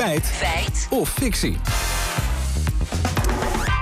[0.00, 0.26] Feit.
[0.26, 0.86] Feit.
[0.90, 1.56] Of fictie.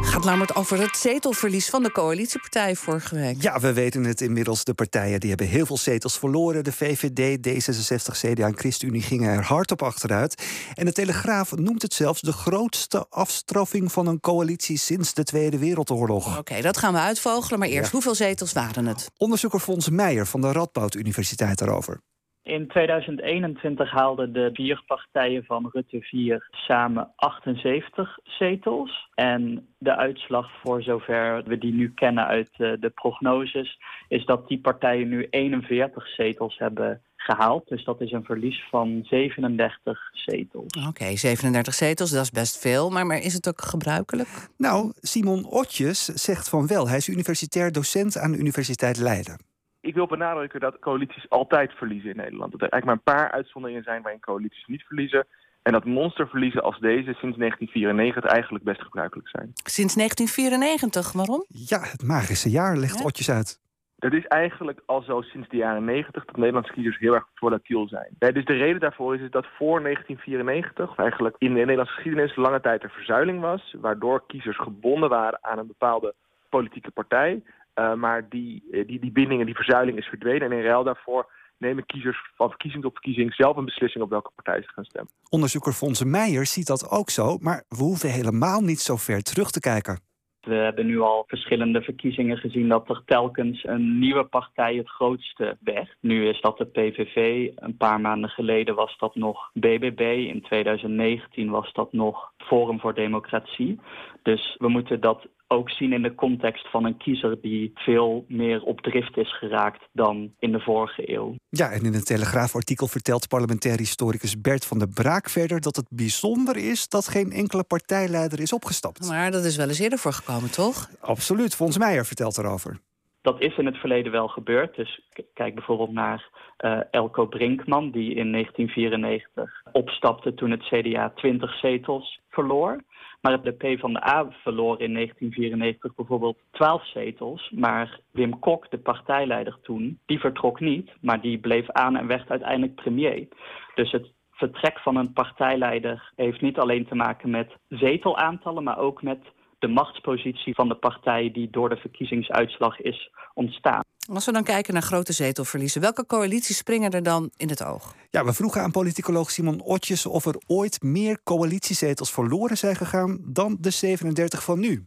[0.00, 3.42] Gaat namelijk over het zetelverlies van de coalitiepartijen vorige week.
[3.42, 4.64] Ja, we weten het inmiddels.
[4.64, 6.64] De partijen die hebben heel veel zetels verloren.
[6.64, 10.42] De VVD, D66, CDA en ChristenUnie gingen er hard op achteruit.
[10.74, 15.58] En de Telegraaf noemt het zelfs de grootste afstraffing van een coalitie sinds de Tweede
[15.58, 16.38] Wereldoorlog.
[16.38, 17.58] Oké, dat gaan we uitvogelen.
[17.58, 19.10] Maar eerst, hoeveel zetels waren het?
[19.16, 22.00] Onderzoeker Fons Meijer van de Radboud Universiteit daarover.
[22.44, 29.10] In 2021 haalden de vier partijen van Rutte 4 samen 78 zetels.
[29.14, 33.78] En de uitslag voor zover we die nu kennen uit eh, de prognoses...
[34.08, 37.68] is dat die partijen nu 41 zetels hebben gehaald.
[37.68, 40.86] Dus dat is een verlies van 37 zetels.
[40.88, 42.90] Oké, 37 zetels, dat is best veel.
[42.90, 44.28] Maar, maar is het ook gebruikelijk?
[44.56, 46.88] Nou, Simon Otjes zegt van wel.
[46.88, 49.52] Hij is universitair docent aan de Universiteit Leiden
[49.84, 52.52] ik wil benadrukken dat coalities altijd verliezen in Nederland.
[52.52, 55.26] Dat er eigenlijk maar een paar uitzonderingen zijn waarin coalities niet verliezen.
[55.62, 59.50] En dat monsterverliezen als deze sinds 1994 eigenlijk best gebruikelijk zijn.
[59.54, 61.44] Sinds 1994, waarom?
[61.48, 63.04] Ja, het magische jaar legt ja.
[63.04, 63.62] Otjes uit.
[63.98, 67.88] Het is eigenlijk al zo sinds de jaren 90 dat Nederlandse kiezers heel erg volatiel
[67.88, 68.08] zijn.
[68.18, 72.60] dus de reden daarvoor is, dat voor 1994, of eigenlijk in de Nederlandse geschiedenis, lange
[72.60, 73.74] tijd er verzuiling was.
[73.80, 76.14] Waardoor kiezers gebonden waren aan een bepaalde
[76.48, 77.42] politieke partij.
[77.74, 80.50] Uh, maar die, eh, die, die binding en die verzuiling is verdwenen.
[80.50, 84.30] En in ruil daarvoor nemen kiezers van verkiezing tot verkiezing zelf een beslissing op welke
[84.34, 85.12] partij ze gaan stemmen.
[85.28, 89.50] Onderzoeker Fonse Meijer ziet dat ook zo, maar we hoeven helemaal niet zo ver terug
[89.50, 89.98] te kijken.
[90.44, 95.56] We hebben nu al verschillende verkiezingen gezien dat er telkens een nieuwe partij het grootste
[95.60, 95.96] werd.
[96.00, 97.48] Nu is dat de PVV.
[97.56, 100.26] Een paar maanden geleden was dat nog BBB.
[100.28, 103.80] In 2019 was dat nog Forum voor Democratie.
[104.22, 108.62] Dus we moeten dat ook zien in de context van een kiezer die veel meer
[108.62, 111.34] op drift is geraakt dan in de vorige eeuw.
[111.48, 115.86] Ja, en in een Telegraafartikel vertelt parlementair historicus Bert van der Braak verder dat het
[115.90, 119.08] bijzonder is dat geen enkele partijleider is opgestapt.
[119.08, 120.88] Maar dat is wel eens eerder voorgekomen, toch?
[121.00, 121.54] Absoluut.
[121.54, 122.80] Fons Meijer vertelt erover.
[123.22, 124.76] Dat is in het verleden wel gebeurd.
[124.76, 125.00] Dus
[125.34, 126.28] kijk bijvoorbeeld naar
[126.64, 132.80] uh, Elko Brinkman, die in 1994 opstapte toen het CDA 20 zetels verloor.
[133.24, 137.50] Maar de PvdA verloor in 1994 bijvoorbeeld 12 zetels.
[137.54, 140.90] Maar Wim Kok, de partijleider toen, die vertrok niet.
[141.00, 143.28] Maar die bleef aan en werd uiteindelijk premier.
[143.74, 148.62] Dus het vertrek van een partijleider heeft niet alleen te maken met zetelaantallen...
[148.62, 149.20] maar ook met
[149.58, 153.83] de machtspositie van de partij die door de verkiezingsuitslag is ontstaan.
[154.12, 157.94] Als we dan kijken naar grote zetelverliezen, welke coalities springen er dan in het oog?
[158.10, 163.18] Ja, we vroegen aan politicoloog Simon Otjes of er ooit meer coalitiezetels verloren zijn gegaan
[163.24, 164.86] dan de 37 van nu.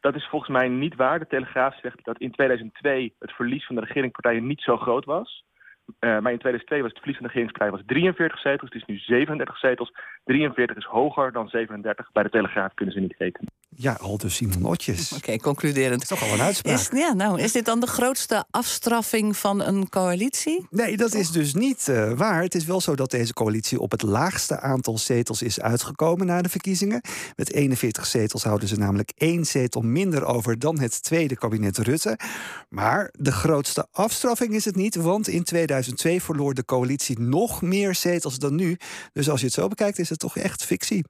[0.00, 1.18] Dat is volgens mij niet waar.
[1.18, 5.44] De Telegraaf zegt dat in 2002 het verlies van de regeringspartijen niet zo groot was.
[5.86, 8.70] Uh, maar in 2002 was het verlies van de regeringspartij was 43 zetels.
[8.72, 9.92] Het is nu 37 zetels.
[10.24, 12.12] 43 is hoger dan 37.
[12.12, 13.52] Bij de Telegraaf kunnen ze niet rekenen.
[13.80, 15.06] Ja, al dus Simon Otjes.
[15.12, 16.02] Oké, okay, concluderend.
[16.02, 16.78] Is toch al een uitspraak.
[16.78, 20.66] Is, ja, nou, is dit dan de grootste afstraffing van een coalitie?
[20.70, 22.42] Nee, dat is dus niet uh, waar.
[22.42, 26.42] Het is wel zo dat deze coalitie op het laagste aantal zetels is uitgekomen na
[26.42, 27.00] de verkiezingen.
[27.36, 32.18] Met 41 zetels houden ze namelijk één zetel minder over dan het tweede kabinet Rutte.
[32.68, 37.94] Maar de grootste afstraffing is het niet, want in 2002 verloor de coalitie nog meer
[37.94, 38.76] zetels dan nu.
[39.12, 41.04] Dus als je het zo bekijkt, is het toch echt fictie.